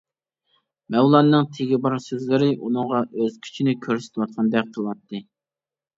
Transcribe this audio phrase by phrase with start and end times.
[0.93, 5.27] مەۋلاننىڭ تېگى بار سۆزلىرى ئۇنىڭغا ئۆز كۈچىنى كۆرسىتىۋاتقاندەك قىلاتتى.